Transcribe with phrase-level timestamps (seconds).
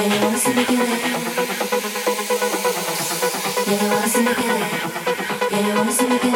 [0.00, 0.64] Yeah, you wanna see me
[6.18, 6.29] get it.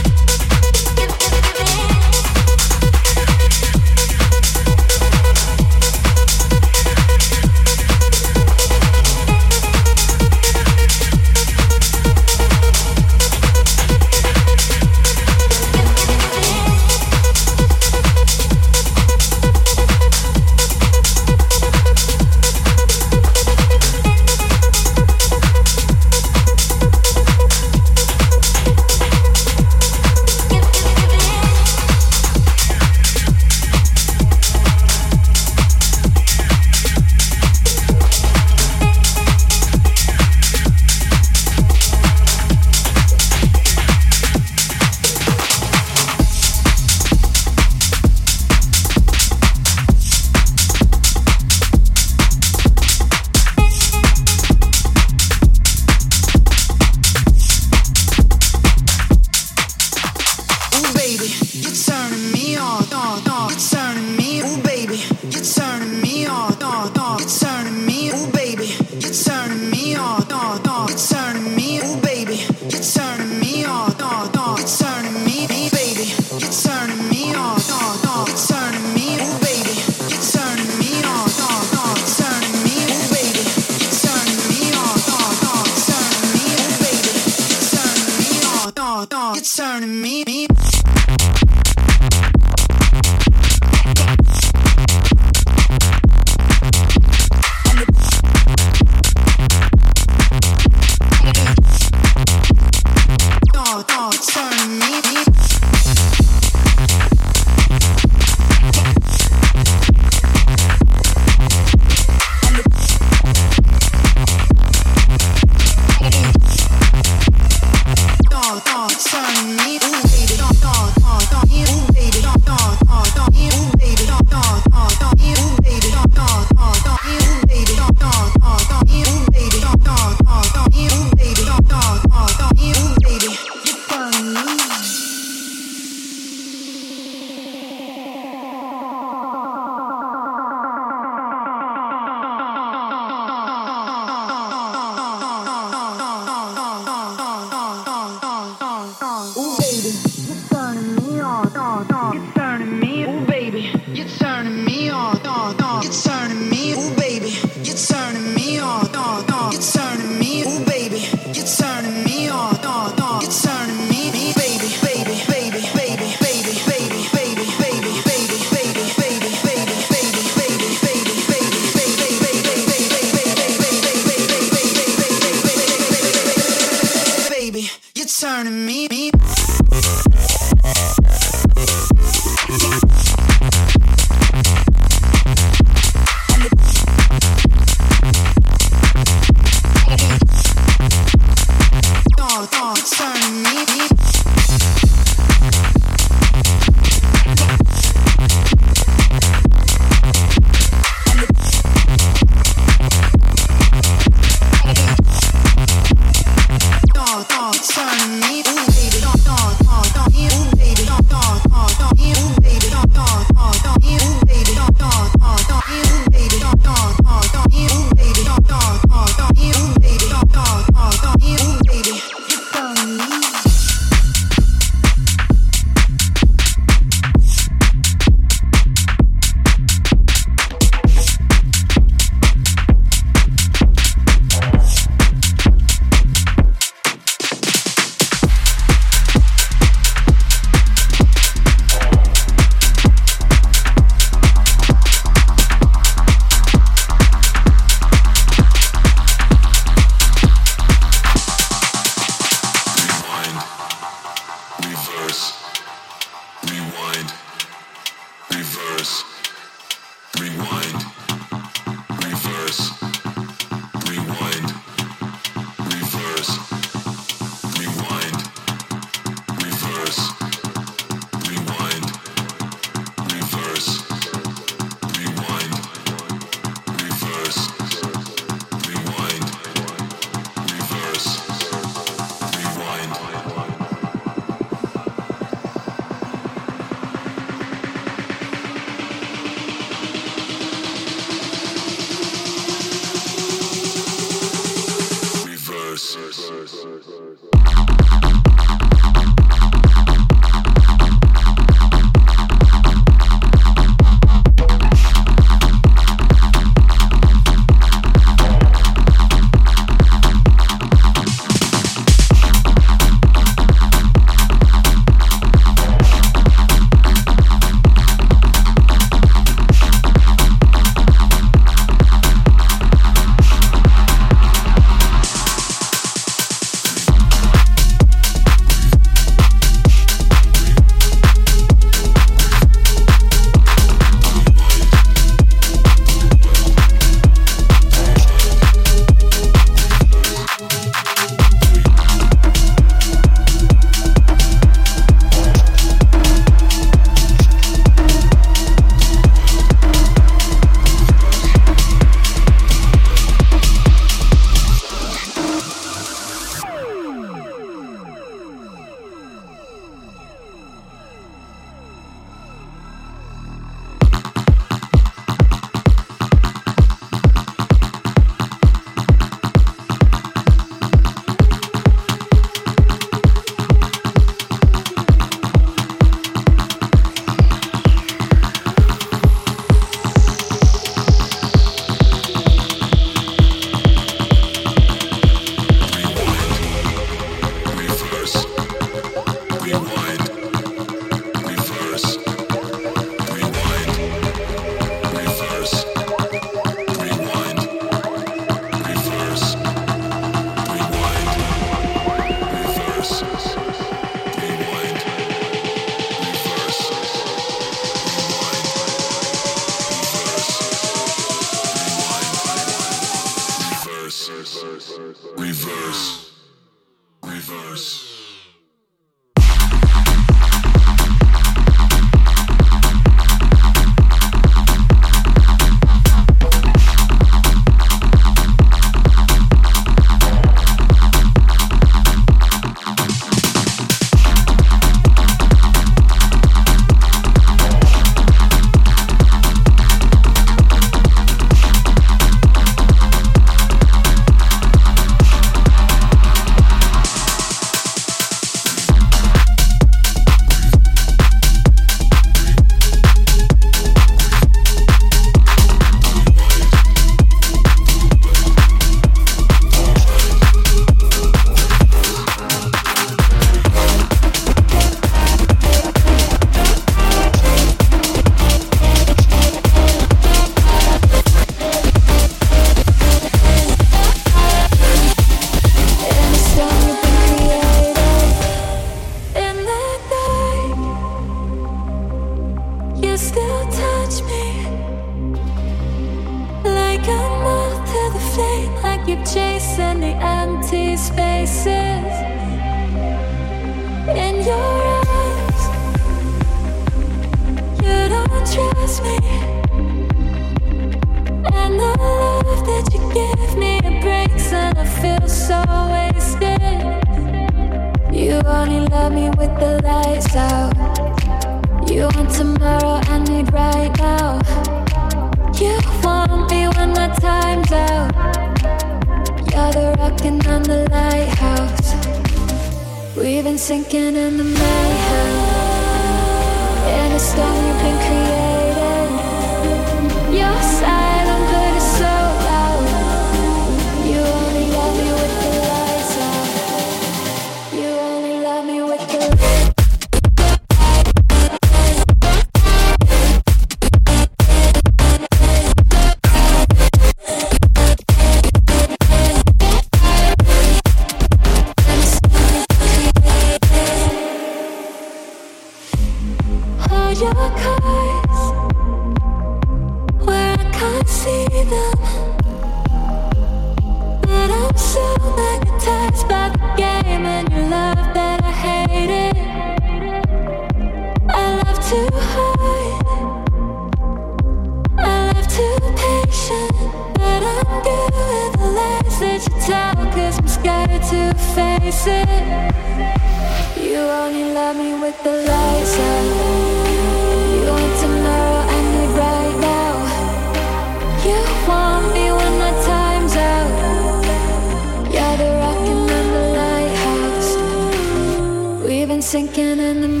[599.13, 600.00] When you feel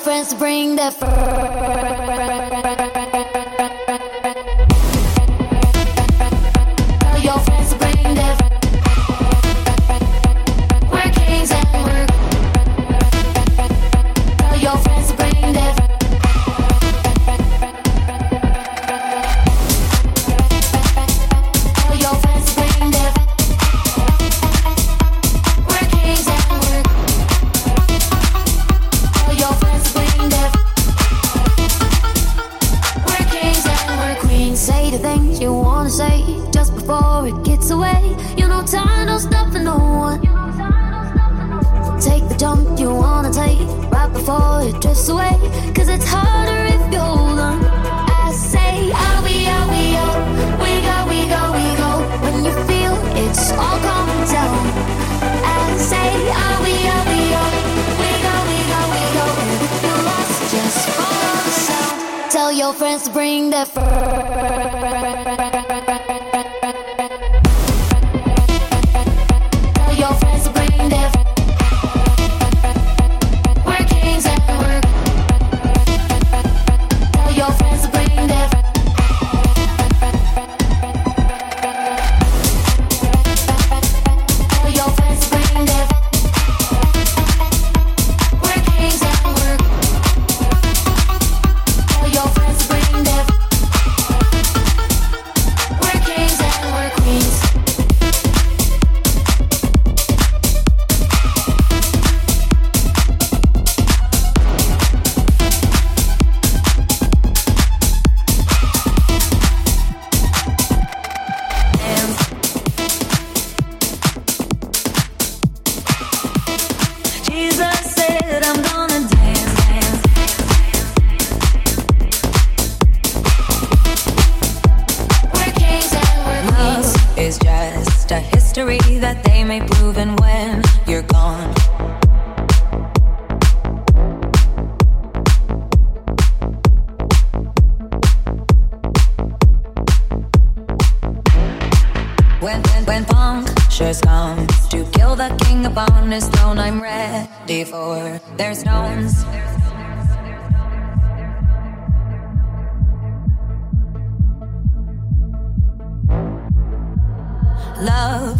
[0.00, 1.99] friends bring the.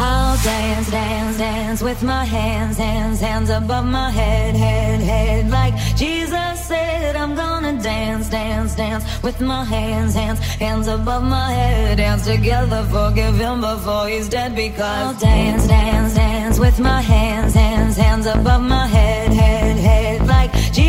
[0.00, 5.50] I'll dance, dance, dance with my hands, hands, hands above my head, head, head.
[5.50, 11.52] Like Jesus said, I'm gonna dance, dance, dance with my hands, hands, hands above my
[11.52, 11.96] head.
[11.96, 17.54] Dance together, forgive him before he's dead because I'll dance, dance, dance with my hands,
[17.54, 20.26] hands, hands above my head, head, head.
[20.28, 20.87] Like Jesus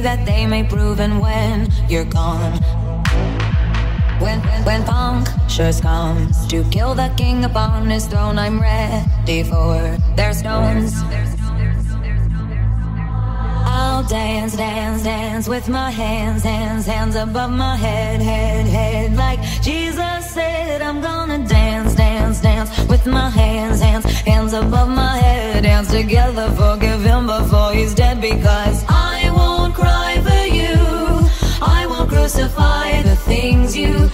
[0.00, 2.52] that they may prove and when you're gone.
[4.20, 9.96] When, when, when punctures comes to kill the king upon his throne, I'm ready for
[10.16, 10.94] their stones.
[14.00, 19.14] I'll dance, dance, dance with my hands, hands, hands above my head, head, head.
[19.14, 25.18] Like Jesus said, I'm gonna dance, dance, dance with my hands, hands, hands above my
[25.18, 25.64] head.
[25.64, 30.78] Dance together, forgive him before he's dead because I won't cry for you.
[31.60, 34.08] I won't crucify the things you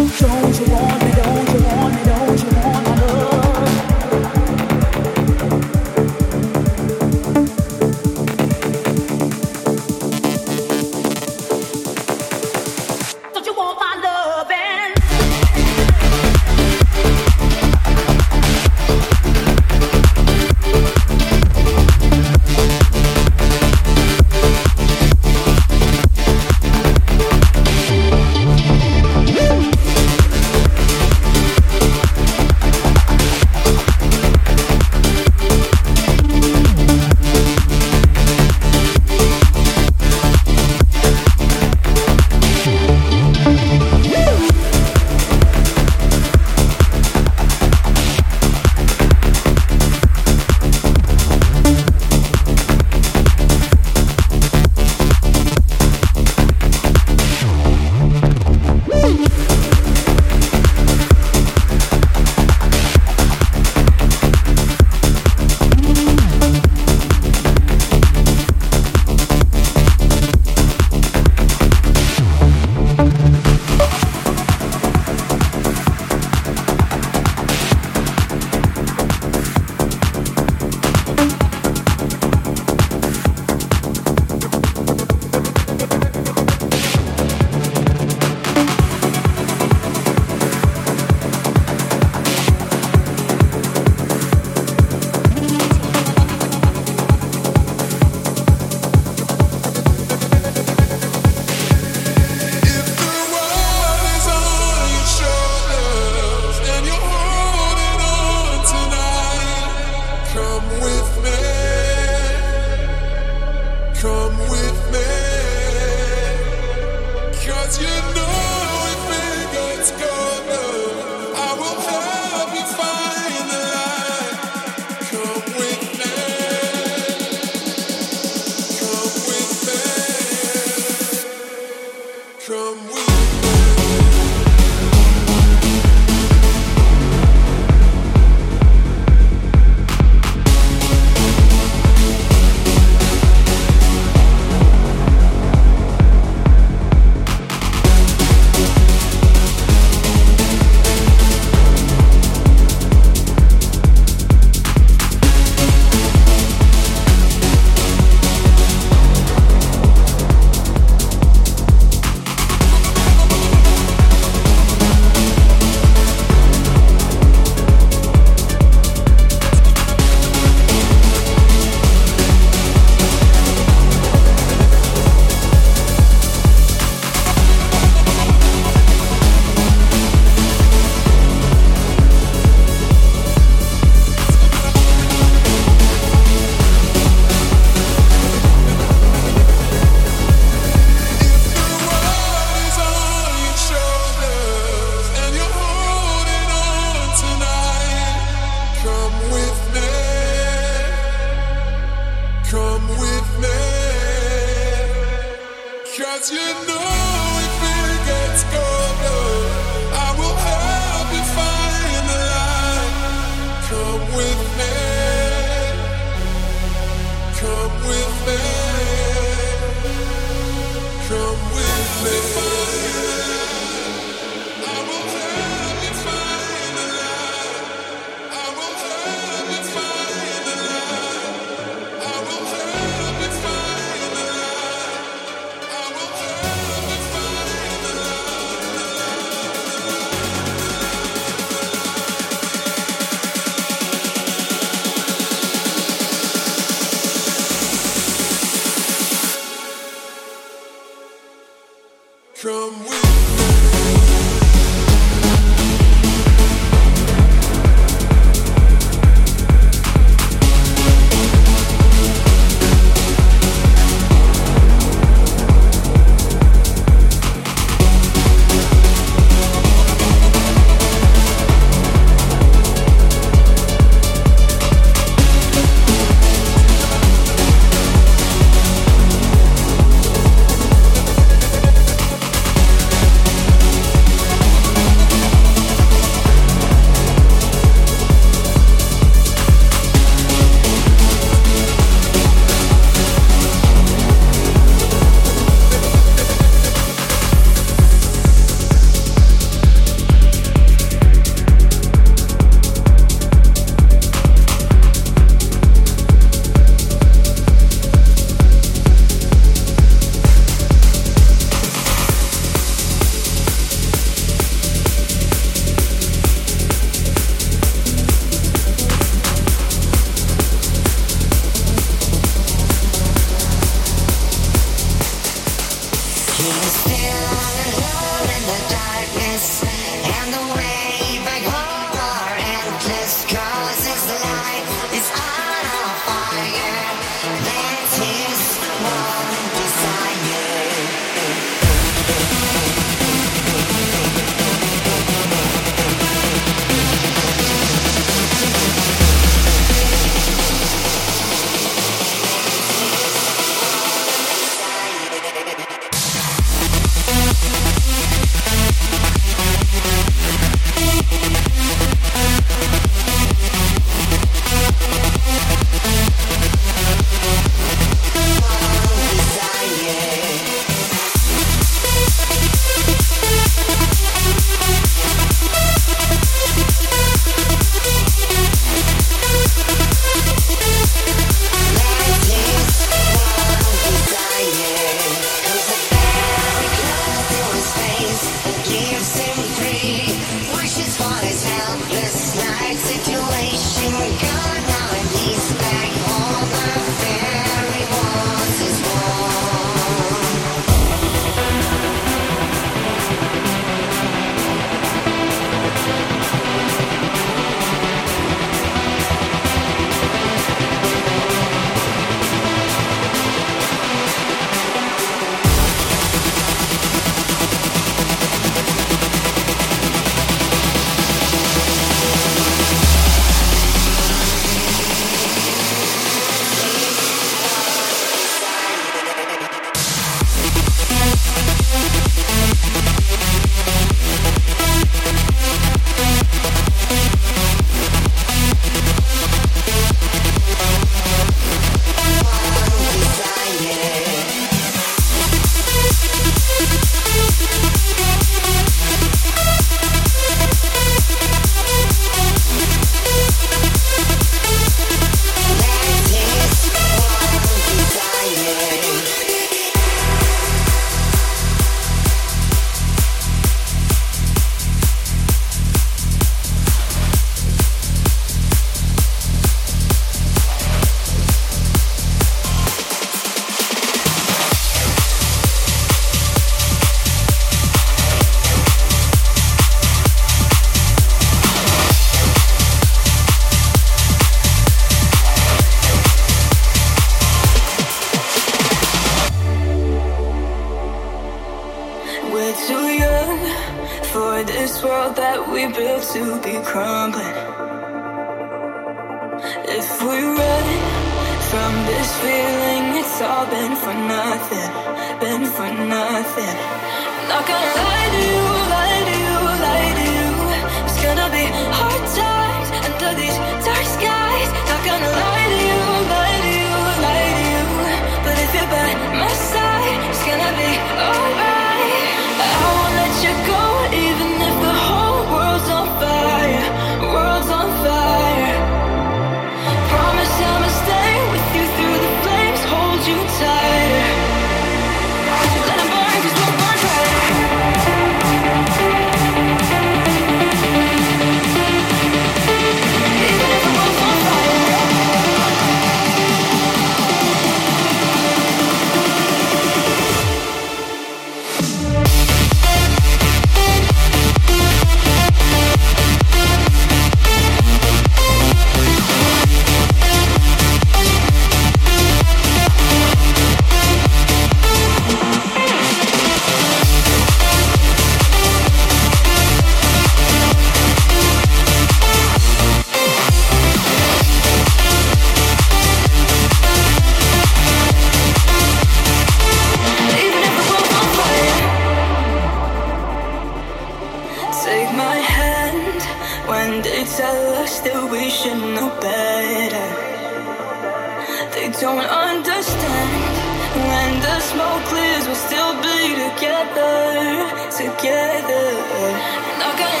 [594.51, 600.00] smoke clears, we'll still be together, together.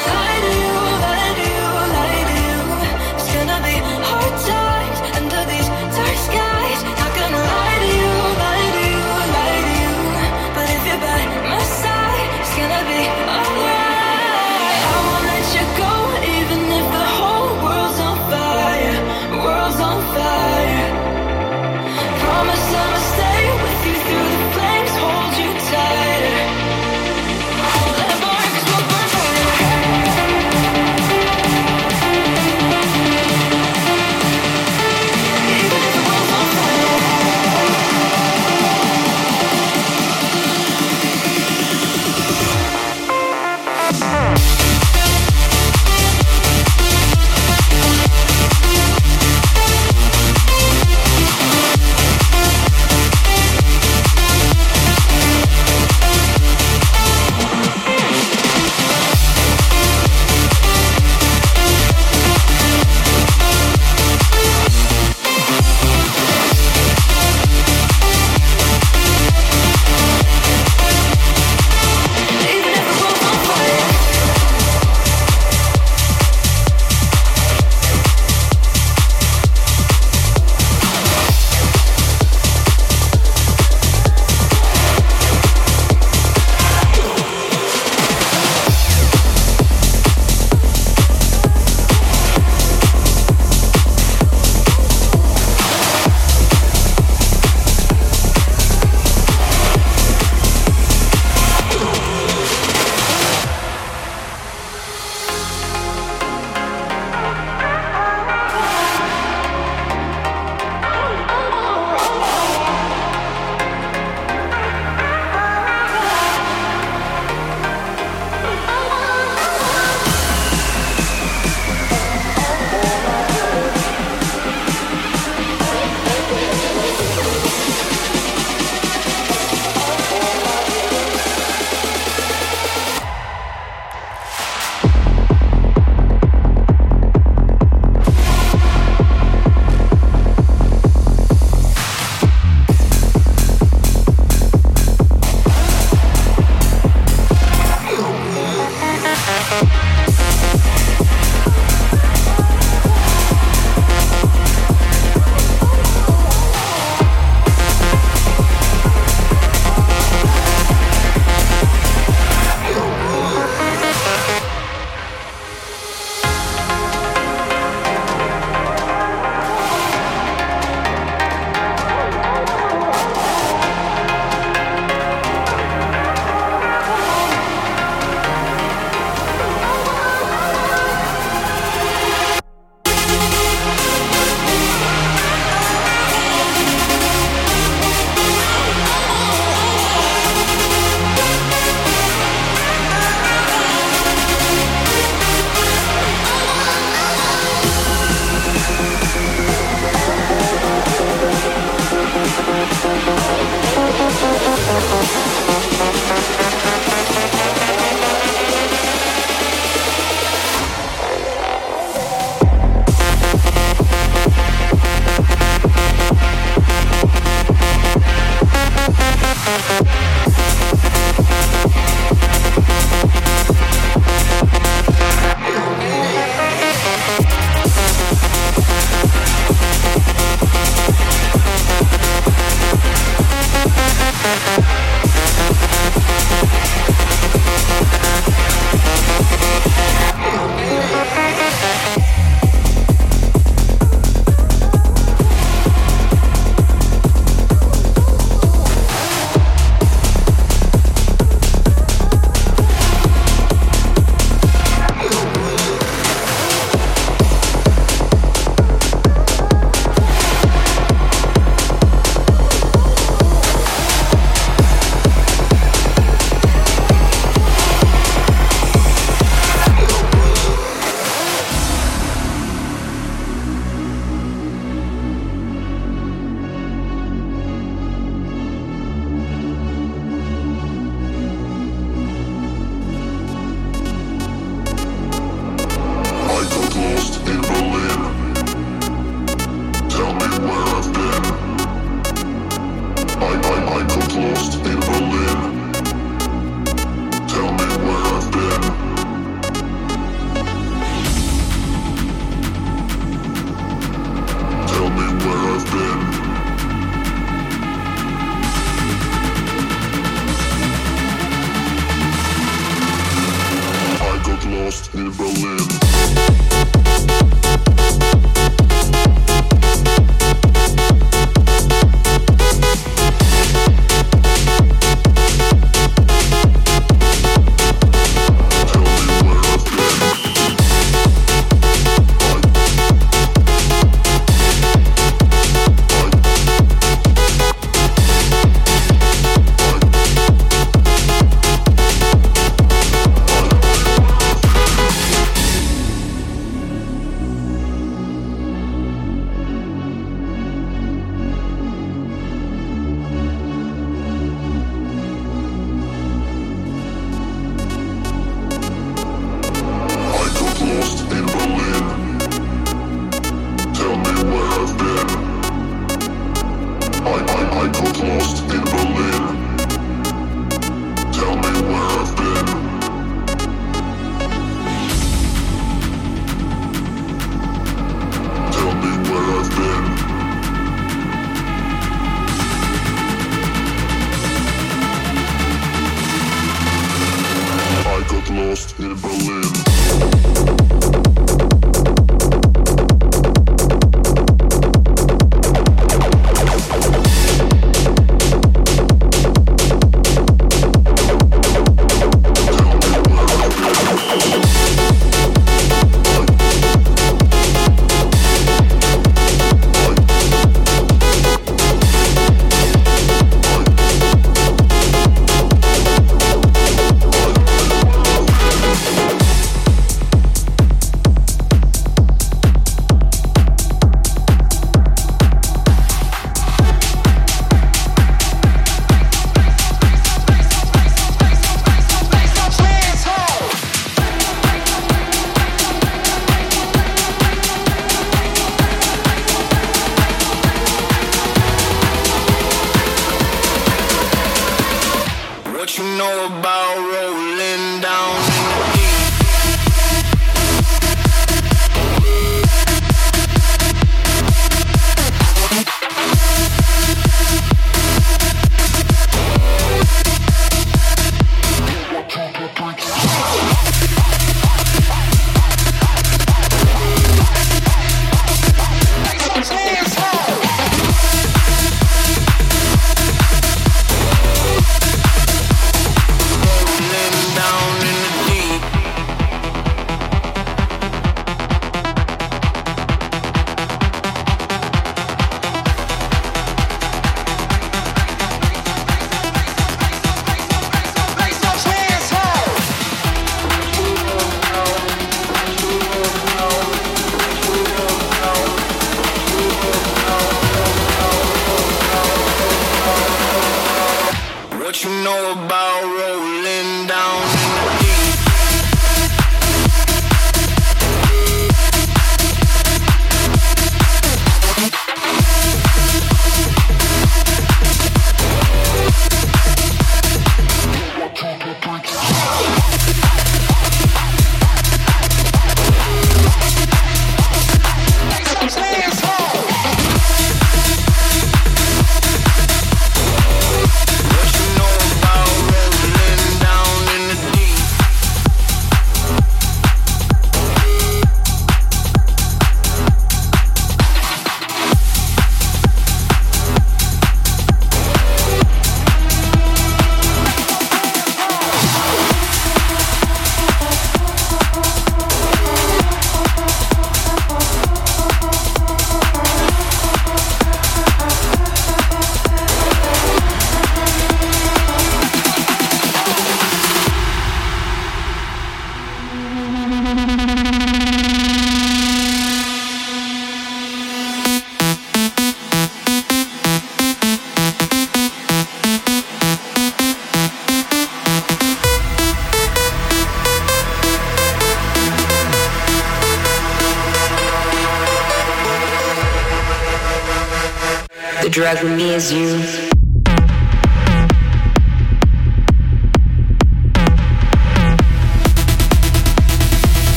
[504.73, 504.91] Drug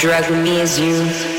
[0.00, 1.29] drug me is you.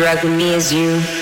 [0.00, 1.19] Drug with me is you.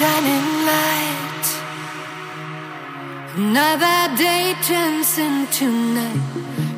[0.00, 1.46] Shining light.
[3.36, 5.66] Another day turns into
[5.98, 6.22] night,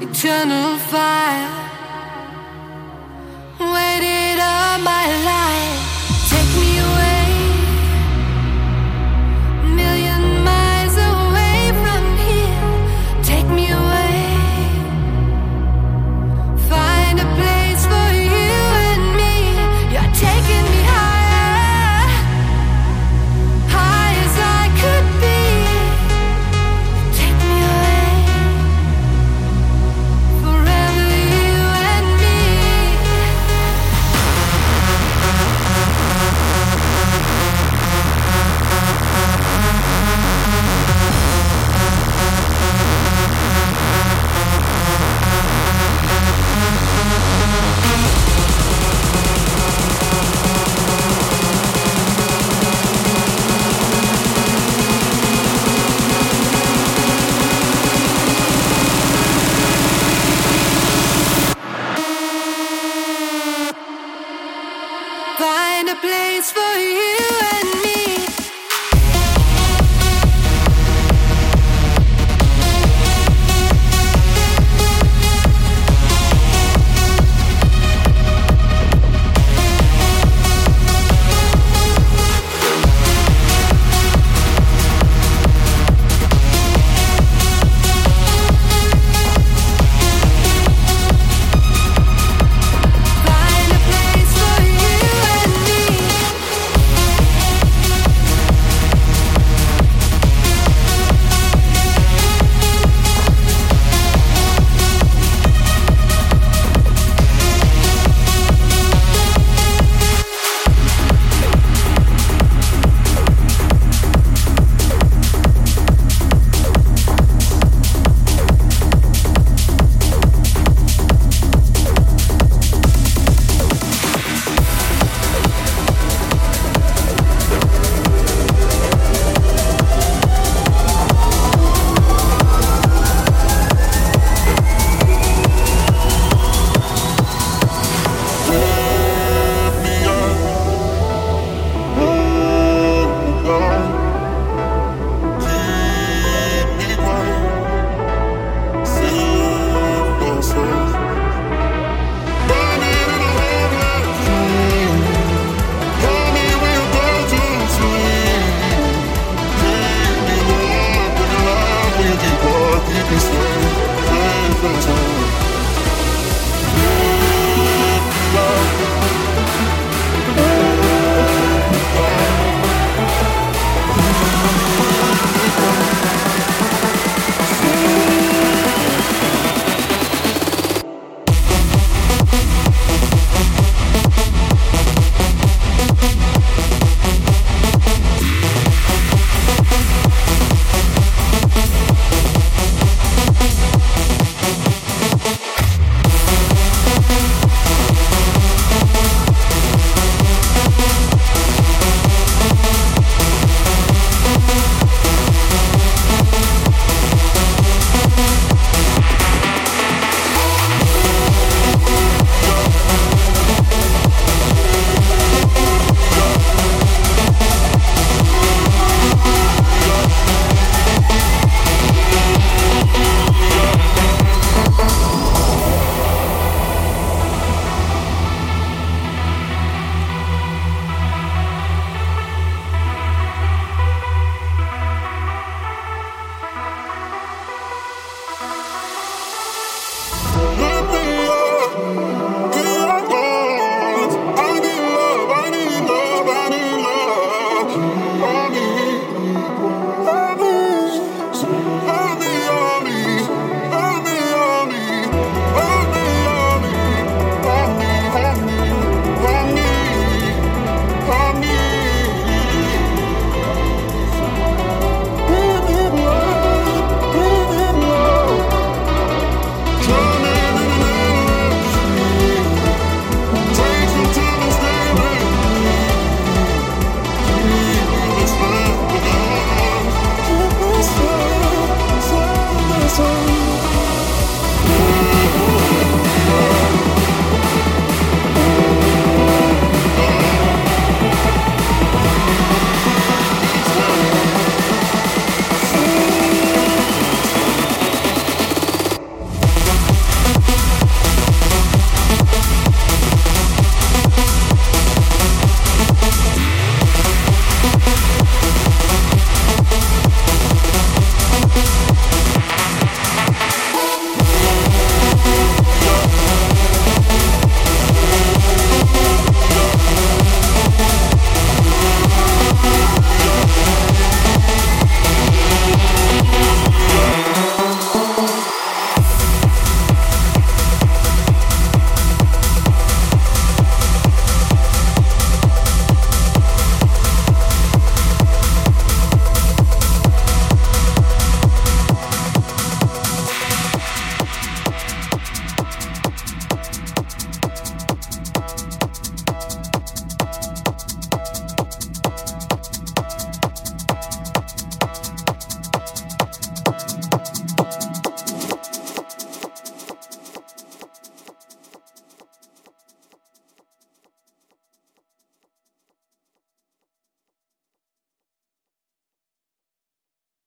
[0.02, 1.71] eternal fire.